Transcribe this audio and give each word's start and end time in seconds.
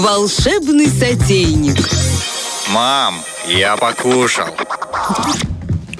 Волшебный 0.00 0.86
сотейник. 0.86 1.76
Мам, 2.68 3.22
я 3.46 3.76
покушал. 3.76 4.46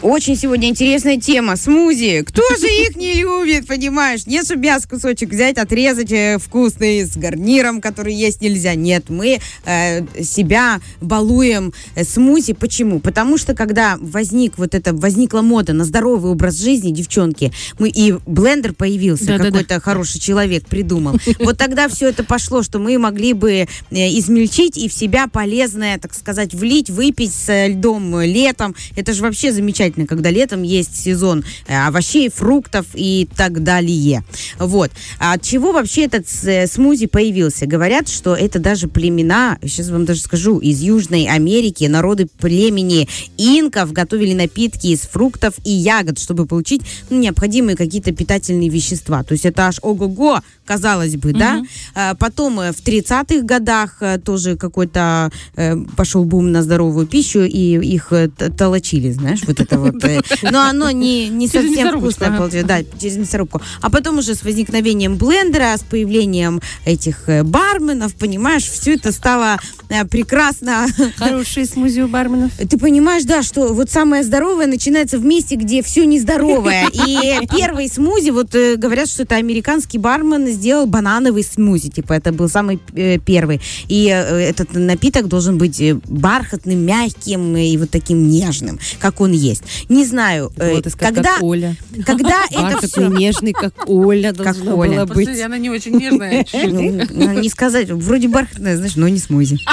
Очень 0.03 0.35
сегодня 0.35 0.69
интересная 0.69 1.21
тема. 1.21 1.57
Смузи. 1.57 2.23
Кто 2.27 2.43
же 2.59 2.67
их 2.89 2.97
не 2.97 3.15
любит, 3.15 3.67
понимаешь? 3.67 4.27
Нет, 4.27 4.47
чтобы 4.47 4.63
мясо 4.63 4.89
кусочек 4.89 5.29
взять, 5.29 5.59
отрезать 5.59 6.11
э, 6.11 6.39
вкусный 6.39 7.05
с 7.05 7.17
гарниром, 7.17 7.83
который 7.83 8.15
есть 8.15 8.41
нельзя. 8.41 8.75
Нет, 8.75 9.11
мы 9.11 9.41
э, 9.67 10.23
себя 10.23 10.81
балуем 11.03 11.75
э, 11.97 12.05
смузи. 12.05 12.55
Почему? 12.55 12.99
Потому 13.01 13.37
что 13.37 13.55
когда 13.55 13.99
возник 14.01 14.57
вот 14.57 14.75
это, 14.75 14.95
возникла 14.95 15.43
мода 15.43 15.75
на 15.75 15.85
здоровый 15.85 16.33
образ 16.33 16.59
жизни, 16.59 16.93
девчонки, 16.93 17.53
мы 17.79 17.91
и 17.91 18.15
блендер 18.25 18.73
появился, 18.73 19.27
Да-да-да. 19.27 19.51
какой-то 19.51 19.81
хороший 19.81 20.19
человек 20.19 20.67
придумал. 20.67 21.17
Вот 21.41 21.59
тогда 21.59 21.89
все 21.89 22.09
это 22.09 22.23
пошло, 22.23 22.63
что 22.63 22.79
мы 22.79 22.97
могли 22.99 23.33
бы 23.33 23.53
э, 23.53 23.67
измельчить 23.91 24.77
и 24.77 24.89
в 24.89 24.93
себя 24.95 25.27
полезное, 25.27 25.99
так 25.99 26.15
сказать, 26.15 26.55
влить, 26.55 26.91
выпить 26.91 27.33
с 27.33 27.67
льдом 27.67 28.21
летом. 28.21 28.75
Это 28.95 29.13
же 29.13 29.23
вообще 29.23 29.53
замечательно, 29.53 29.90
когда 30.09 30.31
летом 30.31 30.63
есть 30.63 30.97
сезон 30.97 31.45
э, 31.67 31.77
овощей, 31.77 32.31
фруктов 32.31 32.87
и 32.95 33.29
так 33.37 33.63
далее. 33.63 34.25
Вот. 34.59 34.91
А 35.19 35.35
от 35.35 35.43
чего 35.43 35.73
вообще 35.73 36.05
этот 36.05 36.27
э, 36.45 36.67
смузи 36.67 37.07
появился? 37.07 37.67
Говорят, 37.67 38.09
что 38.09 38.35
это 38.35 38.59
даже 38.59 38.89
племена, 38.89 39.59
сейчас 39.63 39.89
вам 39.89 40.05
даже 40.05 40.21
скажу, 40.21 40.59
из 40.59 40.81
Южной 40.81 41.27
Америки, 41.27 41.85
народы 41.85 42.27
племени 42.27 43.09
инков 43.37 43.93
готовили 43.93 44.35
напитки 44.35 44.89
из 44.89 45.01
фруктов 45.01 45.55
и 45.65 45.71
ягод, 45.71 46.19
чтобы 46.19 46.47
получить 46.47 46.83
ну, 47.09 47.19
необходимые 47.19 47.77
какие-то 47.77 48.13
питательные 48.13 48.69
вещества. 48.69 49.23
То 49.23 49.33
есть 49.33 49.47
это 49.47 49.67
аж 49.67 49.79
ого-го, 49.83 50.41
казалось 50.65 51.17
бы, 51.17 51.33
да? 51.33 51.63
А 51.95 52.15
Потом 52.15 52.61
э, 52.61 52.73
в 52.73 52.83
30-х 52.85 53.43
годах 53.43 54.03
тоже 54.25 54.57
какой-то 54.57 55.31
э, 55.57 55.77
пошел 55.97 56.25
бум 56.25 56.53
на 56.53 56.63
здоровую 56.63 57.07
пищу, 57.07 57.41
и 57.41 57.79
их 57.79 58.13
толочили, 58.57 59.11
знаешь, 59.11 59.41
вот 59.47 59.61
это 59.61 59.79
вот. 59.81 60.05
э. 60.05 60.21
Но 60.43 60.63
оно 60.63 60.91
не, 60.91 61.29
не 61.29 61.49
совсем 61.49 61.99
вкусное 61.99 62.37
получилось. 62.37 62.67
Да, 62.67 62.79
через 63.01 63.17
мясорубку. 63.17 63.61
А 63.81 63.91
потом 63.91 64.19
уже 64.19 64.35
с 64.35 64.43
возникновением 64.43 65.17
блендера, 65.17 65.77
с 65.77 65.83
появлением 65.83 66.61
этих 66.85 67.29
э, 67.29 67.43
барменов, 67.43 68.15
понимаешь, 68.15 68.65
все 68.65 68.95
это 68.95 69.13
стало 69.13 69.59
э, 69.89 70.05
прекрасно 70.05 70.87
Хорошие 71.17 71.67
смузи 71.67 72.01
у 72.01 72.09
барменов. 72.09 72.53
ты 72.57 72.79
понимаешь, 72.79 73.25
да, 73.25 73.43
что 73.43 73.73
вот 73.73 73.91
самое 73.91 74.23
здоровое 74.23 74.67
начинается 74.67 75.19
в 75.19 75.25
месте, 75.25 75.57
где 75.57 75.83
все 75.83 76.05
нездоровое. 76.07 76.87
И 76.93 77.47
первый 77.51 77.89
смузи, 77.89 78.31
вот 78.31 78.55
говорят, 78.77 79.09
что 79.09 79.23
это 79.23 79.37
американский 79.37 79.99
бармен 79.99 80.47
сделал 80.49 80.87
банановый 80.87 81.45
смузи, 81.45 81.91
типа 81.91 82.15
это 82.15 82.33
был 82.33 82.49
самый 82.49 82.79
первый. 83.25 83.61
И 83.89 84.05
этот 84.05 84.75
напиток 84.75 85.29
должен 85.29 85.59
быть 85.59 85.83
бархатным, 86.09 86.79
мягким 86.79 87.57
и 87.57 87.77
вот 87.77 87.91
таким 87.91 88.29
нежным, 88.29 88.79
как 88.99 89.21
он 89.21 89.33
есть. 89.33 89.63
Не 89.89 90.05
знаю, 90.05 90.53
э, 90.57 90.75
Вот, 90.75 90.87
когда, 90.97 91.35
как 91.35 91.43
Оля. 91.43 91.77
когда 92.05 92.45
это 92.51 92.87
все... 92.87 93.07
нежный, 93.09 93.53
как 93.53 93.75
Оля 93.89 94.33
должно 94.33 94.77
Оля. 94.77 94.91
было 95.05 95.07
быть. 95.07 95.27
Подожди, 95.27 95.43
она 95.43 95.59
не 95.59 95.71
очень 95.71 95.97
нежная. 95.97 96.47
Ну, 96.53 97.07
ну, 97.11 97.33
не 97.41 97.49
сказать, 97.49 97.91
вроде 97.91 98.29
бархатная, 98.29 98.77
знаешь, 98.77 98.97
но 98.97 99.09
не 99.09 99.19
смузи. 99.19 99.59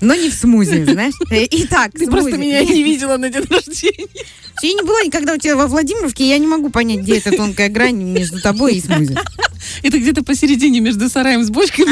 Но 0.00 0.14
не 0.14 0.30
в 0.30 0.34
смузи, 0.34 0.84
знаешь. 0.84 1.14
Э, 1.30 1.44
Итак, 1.50 1.90
Ты 1.92 2.06
просто 2.06 2.30
смузи. 2.30 2.40
меня 2.40 2.64
не 2.64 2.84
видела 2.84 3.16
на 3.16 3.30
день 3.30 3.42
рождения. 3.50 4.06
Я 4.62 4.72
не 4.72 4.82
была 4.82 5.02
никогда 5.02 5.34
у 5.34 5.36
тебя 5.38 5.56
во 5.56 5.66
Владимировке, 5.66 6.28
я 6.28 6.38
не 6.38 6.46
могу 6.46 6.70
понять, 6.70 7.00
где 7.00 7.18
эта 7.18 7.32
тонкая 7.32 7.68
грань 7.68 7.96
между 8.02 8.40
тобой 8.40 8.74
и 8.76 8.80
смузи. 8.80 9.16
Это 9.82 9.98
где-то 9.98 10.22
посередине 10.24 10.80
между 10.80 11.08
сараем 11.08 11.42
с 11.44 11.50
бочками. 11.50 11.88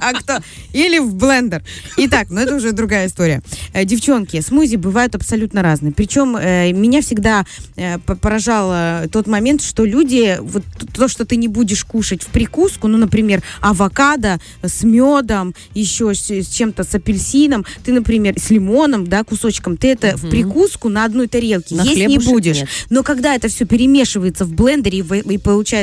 А 0.00 0.12
кто? 0.14 0.38
Или 0.72 0.98
в 0.98 1.14
блендер. 1.14 1.62
Итак, 1.96 2.28
ну 2.30 2.40
это 2.40 2.56
уже 2.56 2.72
другая 2.72 3.06
история. 3.06 3.42
Э, 3.72 3.84
Девчонки, 3.84 4.40
смузи 4.40 4.76
бывают 4.76 5.14
абсолютно 5.14 5.62
разные. 5.62 5.92
Причем 5.92 6.36
э, 6.36 6.72
меня 6.72 7.02
всегда 7.02 7.44
э, 7.76 7.98
по- 7.98 8.16
поражал 8.16 9.08
тот 9.10 9.26
момент, 9.26 9.62
что 9.62 9.84
люди, 9.84 10.38
вот 10.40 10.62
то, 10.94 11.08
что 11.08 11.24
ты 11.24 11.36
не 11.36 11.48
будешь 11.48 11.84
кушать 11.84 12.22
в 12.22 12.26
прикуску, 12.26 12.88
ну, 12.88 12.98
например, 12.98 13.42
авокадо 13.60 14.38
с 14.62 14.82
медом, 14.82 15.54
еще 15.74 16.14
с, 16.14 16.46
чем-то 16.48 16.84
с 16.84 16.94
апельсином, 16.94 17.64
ты, 17.84 17.92
например, 17.92 18.38
с 18.38 18.50
лимоном, 18.50 19.06
да, 19.06 19.24
кусочком, 19.24 19.76
ты 19.76 19.88
это 19.88 20.16
в 20.16 20.28
прикуску 20.30 20.88
на 20.88 21.04
одной 21.04 21.26
тарелке 21.28 21.74
есть 21.84 21.96
не 22.08 22.18
будешь. 22.32 22.56
Но 22.90 23.02
когда 23.02 23.34
это 23.34 23.48
все 23.48 23.64
перемешивается 23.64 24.44
в 24.44 24.52
блендере 24.52 24.98
и, 24.98 25.02
и 25.34 25.38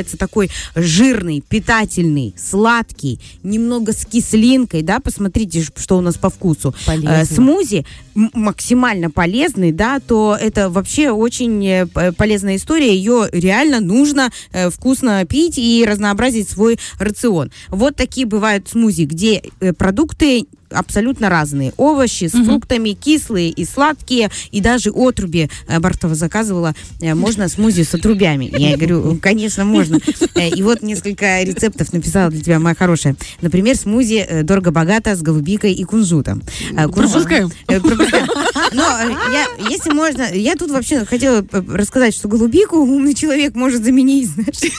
получается 0.08 0.16
такой 0.16 0.50
жирный, 0.74 1.42
питательный, 1.46 2.34
сладкий, 2.36 3.20
немного 3.42 3.92
с 3.92 4.06
кислинкой, 4.06 4.82
да, 4.82 5.00
посмотрите, 5.00 5.62
что 5.76 5.98
у 5.98 6.00
нас 6.00 6.16
по 6.16 6.30
вкусу. 6.30 6.74
Полезно. 6.86 7.08
Э, 7.08 7.24
смузи 7.24 7.84
максимально 8.14 9.10
полезный, 9.10 9.72
да, 9.72 10.00
то 10.00 10.36
это 10.40 10.70
вообще 10.70 11.10
очень 11.10 11.64
э, 11.66 11.86
полезная 12.16 12.56
история. 12.56 12.94
Ее 12.94 13.28
реально 13.32 13.80
нужно 13.80 14.30
э, 14.52 14.70
вкусно 14.70 15.24
пить 15.24 15.58
и 15.58 15.84
разнообразить 15.86 16.48
свой 16.48 16.78
рацион. 16.98 17.50
Вот 17.68 17.96
такие 17.96 18.26
бывают 18.26 18.68
смузи, 18.68 19.02
где 19.02 19.42
э, 19.60 19.72
продукты 19.72 20.46
абсолютно 20.70 21.28
разные. 21.28 21.72
Овощи 21.76 22.24
с 22.28 22.32
фруктами, 22.44 22.90
кислые 22.90 23.50
и 23.50 23.64
сладкие, 23.64 24.30
и 24.50 24.60
даже 24.60 24.90
отруби 24.90 25.48
э, 25.68 25.78
Бартова 25.80 26.14
заказывала. 26.14 26.74
э, 27.00 27.14
Можно 27.14 27.48
смузи 27.48 27.82
с 27.84 27.94
отрубями. 27.94 28.50
Я 28.56 28.76
говорю, 28.76 29.18
конечно, 29.20 29.64
можно. 29.64 29.98
Э, 30.34 30.48
И 30.48 30.62
вот 30.62 30.82
несколько 30.82 31.42
рецептов 31.42 31.92
написала 31.92 32.30
для 32.30 32.40
тебя, 32.42 32.58
моя 32.58 32.74
хорошая. 32.74 33.16
Например, 33.40 33.76
смузи 33.76 34.26
дорого-богато 34.42 35.14
с 35.16 35.22
голубикой 35.22 35.72
и 35.72 35.84
кунжутом. 35.84 36.42
Кунжут- 36.88 37.12
Пропускаем. 37.66 38.26
Но 38.72 38.82
я, 39.32 39.46
если 39.70 39.92
можно, 39.92 40.22
я 40.32 40.54
тут 40.56 40.70
вообще 40.70 41.04
хотела 41.04 41.44
рассказать, 41.52 42.14
что 42.14 42.28
голубику 42.28 42.76
умный 42.78 43.14
человек 43.14 43.54
может 43.54 43.84
заменить, 43.84 44.28
знаешь. 44.30 44.72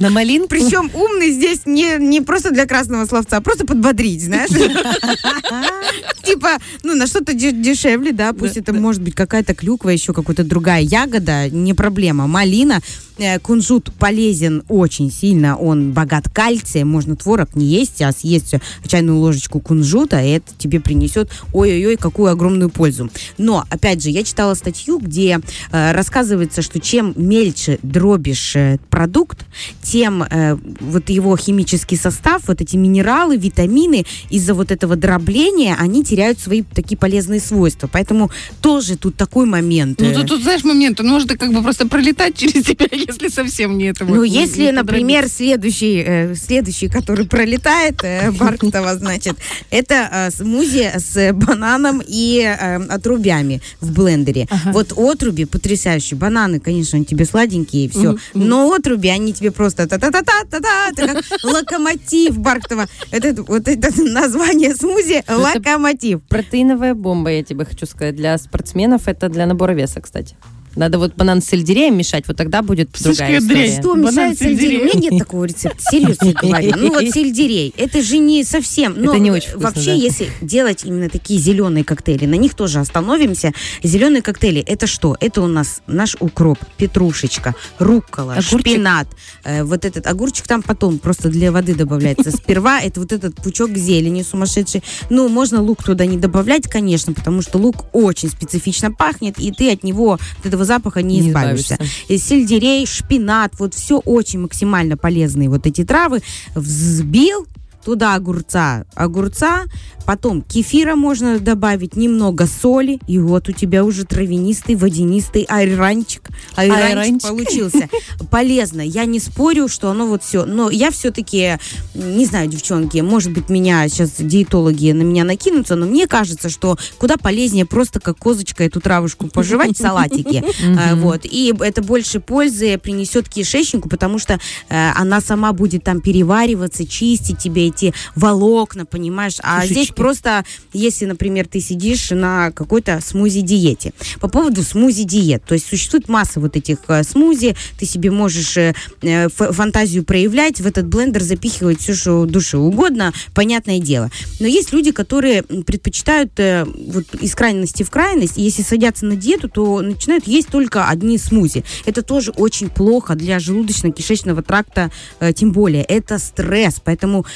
На 0.00 0.10
малинку? 0.10 0.48
Причем 0.48 0.90
умный 0.92 1.30
здесь 1.30 1.60
не, 1.66 1.98
не 1.98 2.20
просто 2.20 2.50
для 2.50 2.66
красного 2.66 3.06
словца, 3.06 3.36
а 3.36 3.40
просто 3.40 3.53
подбодрить, 3.58 4.24
знаешь. 4.24 4.50
Типа, 6.34 6.58
ну, 6.82 6.96
на 6.96 7.06
что-то 7.06 7.32
де- 7.32 7.52
дешевле, 7.52 8.12
да, 8.12 8.32
пусть 8.32 8.56
это 8.56 8.72
может 8.72 9.00
быть 9.02 9.14
какая-то 9.14 9.54
клюква, 9.54 9.90
еще 9.90 10.12
какая-то 10.12 10.42
другая 10.42 10.82
ягода, 10.82 11.48
не 11.48 11.74
проблема. 11.74 12.26
Малина, 12.26 12.80
э, 13.18 13.38
кунжут 13.38 13.92
полезен 14.00 14.64
очень 14.68 15.12
сильно, 15.12 15.56
он 15.56 15.92
богат 15.92 16.28
кальцием, 16.28 16.88
можно 16.88 17.14
творог 17.14 17.54
не 17.54 17.66
есть, 17.66 18.02
а 18.02 18.10
съесть 18.10 18.54
чайную 18.84 19.18
ложечку 19.18 19.60
кунжута, 19.60 20.20
и 20.20 20.30
это 20.30 20.46
тебе 20.58 20.80
принесет 20.80 21.30
ой-ой-ой, 21.52 21.96
какую 21.96 22.32
огромную 22.32 22.68
пользу. 22.68 23.10
Но, 23.38 23.64
опять 23.70 24.02
же, 24.02 24.10
я 24.10 24.24
читала 24.24 24.54
статью, 24.54 24.98
где 24.98 25.38
э, 25.70 25.92
рассказывается, 25.92 26.62
что 26.62 26.80
чем 26.80 27.12
мельче 27.16 27.78
дробишь 27.82 28.56
э, 28.56 28.78
продукт, 28.90 29.46
тем 29.82 30.24
э, 30.24 30.58
вот 30.80 31.10
его 31.10 31.36
химический 31.36 31.96
состав, 31.96 32.48
вот 32.48 32.60
эти 32.60 32.74
минералы, 32.74 33.36
витамины, 33.36 34.04
из-за 34.30 34.54
вот 34.54 34.72
этого 34.72 34.96
дробления, 34.96 35.76
они 35.78 36.02
теряют 36.02 36.23
свои 36.40 36.62
такие 36.62 36.96
полезные 36.96 37.40
свойства. 37.40 37.88
Поэтому 37.92 38.30
тоже 38.60 38.96
тут 38.96 39.16
такой 39.16 39.46
момент. 39.46 40.00
Ну, 40.00 40.06
э, 40.08 40.14
тут, 40.14 40.26
тут, 40.28 40.42
знаешь, 40.42 40.64
момент, 40.64 41.00
он 41.00 41.08
может 41.08 41.28
как 41.38 41.52
бы 41.52 41.62
просто 41.62 41.86
пролетать 41.86 42.36
через 42.38 42.64
тебя, 42.64 42.86
если 42.90 43.28
совсем 43.28 43.76
не 43.78 43.86
это. 43.86 44.04
вот, 44.04 44.16
Ну, 44.16 44.24
не- 44.24 44.30
если, 44.30 44.62
не 44.64 44.72
например, 44.72 45.28
следующий, 45.28 46.02
э, 46.06 46.34
следующий, 46.34 46.88
который 46.88 47.26
пролетает, 47.26 48.00
э, 48.02 48.30
Барктова, 48.38 48.96
значит, 48.96 49.36
это 49.70 50.08
э, 50.12 50.30
смузи 50.30 50.90
с 50.96 51.32
бананом 51.32 52.02
и 52.06 52.40
э, 52.40 52.76
отрубями 52.88 53.60
в 53.80 53.92
блендере. 53.92 54.46
Вот 54.72 54.92
отруби 54.96 55.44
потрясающие. 55.44 56.18
Бананы, 56.18 56.60
конечно, 56.60 56.96
они 56.96 57.04
тебе 57.04 57.24
сладенькие 57.24 57.86
и 57.86 57.88
все. 57.88 58.16
Но 58.34 58.72
отруби, 58.72 59.08
они 59.08 59.32
тебе 59.32 59.50
просто 59.50 59.86
та-та-та-та-та-та, 59.86 60.90
это 60.90 61.14
как 61.14 61.24
локомотив 61.44 62.38
Барктова. 62.38 62.86
Это, 63.10 63.42
вот 63.42 63.68
это 63.68 63.90
название 64.02 64.74
смузи 64.74 65.22
локомотив. 65.28 66.13
Протеиновая 66.18 66.94
бомба, 66.94 67.30
я 67.30 67.42
тебе 67.42 67.64
хочу 67.64 67.86
сказать. 67.86 68.16
Для 68.16 68.36
спортсменов 68.38 69.08
это 69.08 69.28
для 69.28 69.46
набора 69.46 69.72
веса, 69.72 70.00
кстати. 70.00 70.36
Надо 70.76 70.98
вот 70.98 71.14
банан 71.14 71.40
с 71.42 71.46
сельдереем 71.46 71.96
мешать, 71.96 72.24
вот 72.26 72.36
тогда 72.36 72.62
будет 72.62 72.90
Слушай, 72.94 73.18
другая 73.18 73.40
дрянь. 73.40 73.68
история. 73.68 73.80
Что 73.80 73.94
Банан 73.94 74.04
мешает 74.12 74.38
сельдерей? 74.38 74.80
У 74.80 74.84
меня 74.84 75.10
нет 75.10 75.18
такого 75.18 75.44
рецепта. 75.44 75.78
Серьезно 75.90 76.32
говорю. 76.42 76.72
Ну 76.76 76.88
вот 76.90 77.08
сельдерей. 77.10 77.74
Это 77.76 78.02
же 78.02 78.18
не 78.18 78.44
совсем. 78.44 78.94
Но 78.96 79.12
Это 79.12 79.18
не 79.20 79.30
очень 79.30 79.50
вкусно, 79.50 79.68
Вообще, 79.68 79.86
да. 79.86 79.92
если 79.94 80.28
делать 80.40 80.84
именно 80.84 81.08
такие 81.08 81.38
зеленые 81.40 81.84
коктейли, 81.84 82.26
на 82.26 82.34
них 82.34 82.54
тоже 82.54 82.80
остановимся. 82.80 83.52
Зеленые 83.82 84.22
коктейли, 84.22 84.60
это 84.60 84.86
что? 84.86 85.16
Это 85.20 85.42
у 85.42 85.46
нас 85.46 85.82
наш 85.86 86.16
укроп, 86.20 86.58
петрушечка, 86.76 87.54
руккола, 87.78 88.32
Огурчик. 88.34 88.60
шпинат. 88.60 89.08
Э, 89.44 89.64
вот 89.64 89.84
этот 89.84 90.06
огурчик 90.06 90.46
там 90.46 90.62
потом 90.62 90.98
просто 90.98 91.28
для 91.28 91.52
воды 91.52 91.74
добавляется. 91.74 92.30
Сперва 92.30 92.80
это 92.82 93.00
вот 93.00 93.12
этот 93.12 93.36
пучок 93.36 93.76
зелени 93.76 94.22
сумасшедший. 94.22 94.82
Ну, 95.10 95.28
можно 95.28 95.60
лук 95.62 95.82
туда 95.82 96.06
не 96.06 96.18
добавлять, 96.18 96.68
конечно, 96.68 97.12
потому 97.12 97.42
что 97.42 97.58
лук 97.58 97.86
очень 97.92 98.28
специфично 98.28 98.90
пахнет, 98.92 99.38
и 99.38 99.50
ты 99.52 99.72
от 99.72 99.82
него, 99.84 100.18
от 100.40 100.46
этого 100.46 100.63
этого 100.64 100.66
запаха 100.66 101.02
не, 101.02 101.20
Не 101.20 101.30
избавишься. 101.30 101.74
избавишься. 101.74 101.96
И 102.08 102.18
Сельдерей, 102.18 102.86
шпинат, 102.86 103.52
вот 103.58 103.74
все 103.74 103.98
очень 103.98 104.40
максимально 104.40 104.96
полезные 104.96 105.48
вот 105.48 105.66
эти 105.66 105.84
травы. 105.84 106.22
Взбил, 106.54 107.46
туда 107.84 108.14
огурца, 108.14 108.84
огурца, 108.94 109.64
потом 110.06 110.42
кефира 110.42 110.96
можно 110.96 111.38
добавить, 111.38 111.96
немного 111.96 112.46
соли, 112.46 112.98
и 113.06 113.18
вот 113.18 113.48
у 113.48 113.52
тебя 113.52 113.84
уже 113.84 114.04
травянистый, 114.04 114.74
водянистый 114.74 115.42
айранчик. 115.48 116.28
Айранчик, 116.56 116.84
Айранчик. 116.86 117.28
получился. 117.28 117.88
Полезно. 118.30 118.80
Я 118.80 119.04
не 119.04 119.20
спорю, 119.20 119.68
что 119.68 119.90
оно 119.90 120.06
вот 120.06 120.22
все. 120.22 120.44
Но 120.44 120.70
я 120.70 120.90
все-таки, 120.90 121.58
не 121.94 122.26
знаю, 122.26 122.48
девчонки, 122.48 122.98
может 122.98 123.32
быть, 123.32 123.48
меня 123.48 123.88
сейчас 123.88 124.12
диетологи 124.18 124.92
на 124.92 125.02
меня 125.02 125.24
накинутся, 125.24 125.76
но 125.76 125.86
мне 125.86 126.06
кажется, 126.06 126.48
что 126.48 126.78
куда 126.98 127.16
полезнее 127.16 127.66
просто 127.66 128.00
как 128.00 128.18
козочка 128.18 128.64
эту 128.64 128.80
травушку 128.80 129.28
пожевать 129.28 129.76
в 129.76 129.80
салатике. 129.80 130.42
А, 130.76 130.94
Вот. 130.96 131.20
И 131.24 131.54
это 131.60 131.82
больше 131.82 132.20
пользы 132.20 132.78
принесет 132.78 133.28
кишечнику, 133.28 133.88
потому 133.88 134.18
что 134.18 134.34
э, 134.68 134.90
она 134.94 135.20
сама 135.20 135.52
будет 135.52 135.84
там 135.84 136.00
перевариваться, 136.00 136.86
чистить 136.86 137.38
тебе 137.38 137.68
эти 137.74 137.94
волокна, 138.14 138.86
понимаешь? 138.86 139.36
А 139.42 139.60
Кишечки. 139.60 139.72
здесь 139.72 139.88
просто, 139.88 140.44
если, 140.72 141.06
например, 141.06 141.46
ты 141.46 141.60
сидишь 141.60 142.10
на 142.10 142.50
какой-то 142.52 143.00
смузи-диете. 143.00 143.92
По 144.20 144.28
поводу 144.28 144.62
смузи-диет, 144.62 145.44
то 145.44 145.54
есть 145.54 145.66
существует 145.66 146.08
масса 146.08 146.40
вот 146.40 146.56
этих 146.56 146.78
э, 146.88 147.02
смузи, 147.02 147.56
ты 147.78 147.86
себе 147.86 148.10
можешь 148.10 148.56
э, 148.56 148.74
э, 149.02 149.28
фантазию 149.28 150.04
проявлять, 150.04 150.60
в 150.60 150.66
этот 150.66 150.86
блендер 150.86 151.22
запихивать 151.22 151.80
все, 151.80 151.94
что 151.94 152.24
душе 152.24 152.56
угодно, 152.56 153.12
понятное 153.34 153.78
дело. 153.78 154.10
Но 154.40 154.46
есть 154.46 154.72
люди, 154.72 154.92
которые 154.92 155.42
предпочитают 155.42 156.32
вот 156.38 157.04
из 157.20 157.34
крайности 157.34 157.82
в 157.82 157.90
крайность, 157.90 158.38
и 158.38 158.42
если 158.42 158.62
садятся 158.62 159.06
на 159.06 159.16
диету, 159.16 159.48
то 159.48 159.80
начинают 159.80 160.26
есть 160.26 160.48
только 160.48 160.88
одни 160.88 161.18
смузи. 161.18 161.64
Это 161.84 162.02
тоже 162.02 162.30
очень 162.32 162.68
плохо 162.68 163.14
для 163.14 163.38
желудочно-кишечного 163.38 164.42
тракта, 164.42 164.90
тем 165.34 165.52
более. 165.52 165.82
Это 165.82 166.18
стресс, 166.18 166.80
поэтому 166.82 167.26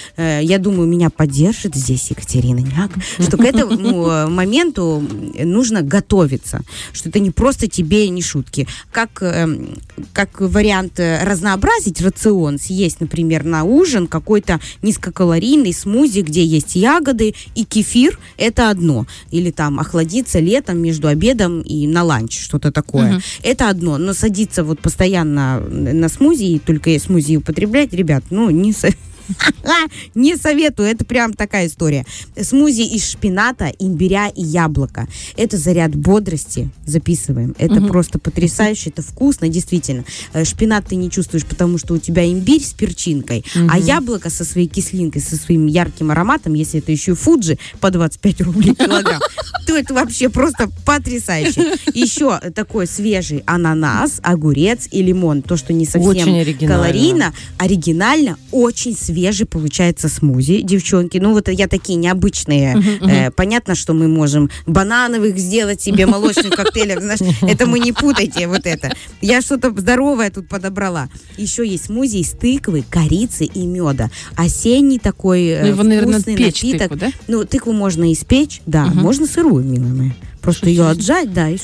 я 0.43 0.59
думаю, 0.59 0.89
меня 0.89 1.11
поддержит 1.11 1.75
здесь 1.75 2.11
Екатерина 2.11 2.61
Няк, 2.61 2.93
что 3.19 3.37
к 3.37 3.45
этому 3.45 4.09
э, 4.09 4.27
моменту 4.29 5.03
нужно 5.43 5.83
готовиться, 5.83 6.63
что 6.93 7.09
это 7.09 7.19
не 7.19 7.31
просто 7.31 7.69
тебе 7.69 8.09
не 8.09 8.23
шутки. 8.23 8.67
Как, 8.93 9.23
эм, 9.23 9.79
как 10.13 10.41
вариант 10.41 11.01
э, 11.01 11.25
разнообразить 11.25 12.01
рацион, 12.01 12.59
съесть, 12.59 13.01
например, 13.01 13.45
на 13.45 13.65
ужин 13.65 14.07
какой-то 14.07 14.61
низкокалорийный 14.83 15.73
смузи, 15.73 16.21
где 16.21 16.45
есть 16.45 16.77
ягоды 16.77 17.35
и 17.55 17.65
кефир, 17.65 18.19
это 18.37 18.71
одно. 18.71 19.07
Или 19.31 19.51
там 19.51 19.81
охладиться 19.81 20.39
летом 20.39 20.79
между 20.79 21.09
обедом 21.09 21.61
и 21.63 21.87
на 21.87 22.03
ланч, 22.03 22.39
что-то 22.39 22.73
такое. 22.73 23.21
Это 23.43 23.69
одно. 23.69 23.99
Но 23.99 24.13
садиться 24.13 24.65
вот 24.65 24.81
постоянно 24.81 25.61
на 25.61 26.09
смузи 26.09 26.45
и 26.45 26.59
только 26.59 26.99
смузи 26.99 27.37
употреблять, 27.37 27.93
ребят, 27.93 28.25
ну, 28.31 28.51
не 28.51 28.73
Не 30.15 30.37
советую, 30.37 30.89
это 30.89 31.05
прям 31.05 31.33
такая 31.33 31.67
история. 31.67 32.05
Смузи 32.41 32.83
из 32.83 33.09
шпината, 33.09 33.73
имбиря 33.79 34.29
и 34.29 34.43
яблока. 34.43 35.07
Это 35.37 35.57
заряд 35.57 35.95
бодрости, 35.95 36.71
записываем. 36.87 37.55
Это 37.59 37.81
просто 37.83 38.19
потрясающе, 38.19 38.91
это 38.91 39.03
вкусно, 39.03 39.49
действительно. 39.49 40.05
Э, 40.33 40.45
Шпинат 40.45 40.87
ты 40.87 40.97
не 40.97 41.11
чувствуешь, 41.11 41.45
потому 41.45 41.79
что 41.79 41.95
у 41.95 41.99
тебя 41.99 42.31
имбирь 42.31 42.63
с 42.63 42.73
перчинкой, 42.73 43.45
а 43.69 43.79
яблоко 43.79 44.31
со 44.31 44.45
своей 44.45 44.67
кислинкой, 44.69 45.23
со 45.23 45.37
своим 45.37 45.67
ярким 45.67 46.11
ароматом, 46.11 46.55
если 46.55 46.81
это 46.81 46.93
еще 46.93 47.15
фуджи 47.15 47.59
по 47.81 47.91
25 47.91 48.41
рублей 48.43 48.75
килограмм, 48.79 49.21
то 49.67 49.77
это 49.77 49.95
вообще 49.95 50.29
просто 50.29 50.71
потрясающе. 50.85 51.79
Еще 51.95 52.39
такой 52.55 52.87
свежий 52.87 53.43
ананас, 53.47 54.21
огурец 54.23 54.89
и 54.91 55.03
лимон. 55.03 55.43
То, 55.43 55.57
что 55.57 55.73
не 55.73 55.87
совсем 55.87 56.29
калорийно, 56.67 57.35
оригинально, 57.59 58.39
очень 58.51 58.97
свежий 59.19 59.47
получается 59.47 60.09
смузи, 60.09 60.61
девчонки. 60.63 61.19
Ну, 61.19 61.33
вот 61.33 61.49
я 61.49 61.67
такие 61.67 61.97
необычные. 61.99 62.77
Э, 63.01 63.31
понятно, 63.33 63.75
что 63.75 63.93
мы 63.95 64.07
можем 64.07 64.49
банановых 64.67 65.37
сделать 65.39 65.81
себе 65.83 66.07
молочных 66.15 66.51
коктейлях, 66.53 67.01
знаешь, 67.01 67.21
это 67.43 67.67
мы 67.67 67.81
не 67.81 67.93
путайте 67.93 68.47
вот 68.47 68.65
это. 68.65 68.93
Я 69.21 69.41
что-то 69.41 69.71
здоровое 69.77 70.31
тут 70.31 70.49
подобрала. 70.49 71.09
Еще 71.37 71.67
есть 71.67 71.87
смузи 71.87 72.19
из 72.19 72.31
тыквы, 72.31 72.85
корицы 72.89 73.45
и 73.45 73.67
меда. 73.67 74.11
Осенний 74.37 74.99
такой 75.01 75.47
э, 75.47 75.63
Ну, 75.63 75.69
его, 75.69 75.83
наверное, 75.83 76.21
вкусный 76.21 76.35
напиток. 76.37 76.81
тыкву, 76.83 76.97
да? 76.97 77.11
Ну, 77.27 77.45
тыкву 77.45 77.73
можно 77.73 78.13
испечь, 78.13 78.61
да, 78.67 78.87
можно 78.87 79.27
сырую, 79.27 79.65
милая 79.65 79.93
моя. 79.93 80.13
Просто 80.49 80.71
ее 80.71 80.89
отжать, 80.89 81.35
да, 81.35 81.51
и 81.51 81.59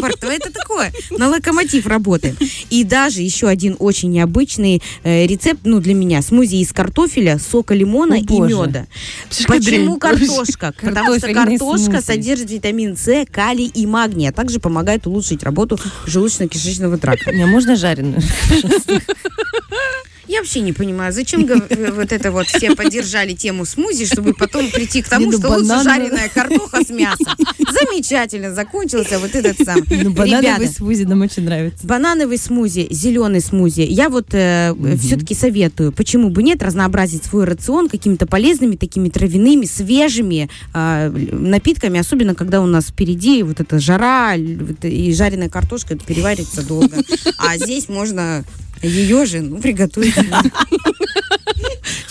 Бартова, 0.00 0.30
это 0.30 0.52
такое, 0.52 0.92
на 1.10 1.28
локомотив 1.28 1.88
работаем. 1.88 2.36
И 2.70 2.84
даже 2.84 3.20
еще 3.20 3.48
один 3.48 3.74
очень 3.80 4.12
необычный 4.12 4.80
рецепт, 5.02 5.62
ну, 5.64 5.80
для 5.80 5.94
меня, 5.94 6.22
смузи 6.22 6.60
из 6.60 6.72
картофеля, 6.72 7.40
сока 7.40 7.74
лимона 7.74 8.14
и 8.14 8.40
меда. 8.40 8.86
Почему 9.48 9.98
картошка? 9.98 10.72
Потому 10.80 11.18
что 11.18 11.34
картошка 11.34 12.00
содержит 12.00 12.48
витамин 12.52 12.96
С, 12.96 13.26
калий 13.28 13.66
и 13.66 13.86
магний, 13.86 14.28
а 14.28 14.32
также 14.32 14.60
помогает 14.60 15.08
улучшить 15.08 15.42
работу 15.42 15.80
желудочно-кишечного 16.06 16.96
тракта. 16.96 17.32
Можно 17.32 17.74
жареную? 17.74 18.22
Я 20.30 20.38
вообще 20.38 20.60
не 20.60 20.72
понимаю, 20.72 21.12
зачем 21.12 21.44
э, 21.44 21.90
вот 21.90 22.12
это 22.12 22.30
вот 22.30 22.46
все 22.46 22.76
поддержали 22.76 23.32
тему 23.32 23.64
смузи, 23.64 24.06
чтобы 24.06 24.32
потом 24.32 24.70
прийти 24.70 25.02
к 25.02 25.08
тому, 25.08 25.32
что 25.32 25.48
лучше 25.48 25.82
жареная 25.82 26.28
картоха 26.28 26.84
с 26.84 26.88
мясом. 26.90 27.26
Замечательно 27.58 28.54
закончился 28.54 29.18
вот 29.18 29.34
этот 29.34 29.56
сам. 29.64 29.80
Ну, 29.90 30.12
банановый 30.12 30.68
смузи 30.68 31.02
нам 31.02 31.22
очень 31.22 31.42
нравится. 31.42 31.84
Банановый 31.84 32.38
смузи, 32.38 32.86
зеленый 32.90 33.40
смузи. 33.40 33.80
Я 33.80 34.08
вот 34.08 34.28
все-таки 34.28 35.34
советую, 35.34 35.90
почему 35.90 36.30
бы 36.30 36.44
нет, 36.44 36.62
разнообразить 36.62 37.24
свой 37.24 37.44
рацион 37.44 37.88
какими-то 37.88 38.26
полезными 38.26 38.76
такими 38.76 39.08
травяными, 39.08 39.66
свежими 39.66 40.48
а, 40.72 41.10
напитками, 41.10 41.98
особенно 41.98 42.36
когда 42.36 42.60
у 42.60 42.66
нас 42.66 42.86
впереди 42.86 43.42
вот 43.42 43.60
эта 43.60 43.80
жара 43.80 44.36
и 44.36 45.12
жареная 45.12 45.48
картошка, 45.48 45.98
переварится 45.98 46.62
долго. 46.62 46.98
А 47.38 47.56
здесь 47.56 47.88
можно 47.88 48.44
ее 48.82 49.26
же 49.26 49.40
ну, 49.40 49.58
приготовить. 49.58 50.14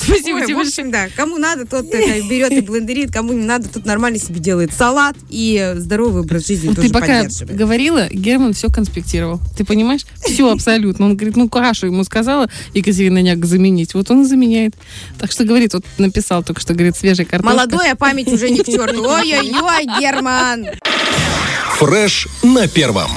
Спасибо 0.09 0.39
Ой, 0.39 0.47
тебе 0.47 0.61
общем, 0.61 0.91
да, 0.91 1.07
кому 1.15 1.37
надо, 1.37 1.65
тот 1.65 1.85
это 1.93 2.27
берет 2.27 2.51
и 2.51 2.61
блендерит, 2.61 3.11
кому 3.11 3.33
не 3.33 3.45
надо, 3.45 3.69
тот 3.69 3.85
нормально 3.85 4.19
себе 4.19 4.39
делает 4.39 4.73
салат 4.73 5.15
и 5.29 5.57
э, 5.61 5.75
здоровый 5.79 6.23
образ 6.23 6.47
жизни 6.47 6.67
Вот 6.67 6.77
тоже 6.77 6.87
ты 6.87 6.93
пока 6.93 7.27
говорила, 7.47 8.07
Герман 8.09 8.53
все 8.53 8.69
конспектировал. 8.69 9.39
Ты 9.55 9.65
понимаешь? 9.65 10.05
Все 10.23 10.51
абсолютно. 10.51 11.05
Он 11.05 11.15
говорит, 11.15 11.35
ну 11.35 11.47
кашу 11.47 11.87
ему 11.87 12.03
сказала 12.03 12.49
Екатерина 12.73 13.21
Няк 13.21 13.45
заменить. 13.45 13.93
Вот 13.93 14.09
он 14.09 14.23
и 14.23 14.25
заменяет. 14.25 14.73
Так 15.19 15.31
что 15.31 15.43
говорит, 15.43 15.73
вот 15.73 15.85
написал 15.97 16.43
только 16.43 16.61
что, 16.61 16.73
говорит, 16.73 16.95
свежая 16.95 17.27
картошка. 17.27 17.55
Молодой, 17.55 17.91
а 17.91 17.95
память 17.95 18.31
уже 18.31 18.49
не 18.49 18.59
к 18.59 18.65
черту. 18.65 19.03
Ой-ой-ой, 19.03 19.99
Герман. 19.99 20.65
Фреш 21.77 22.27
на 22.43 22.67
первом. 22.67 23.11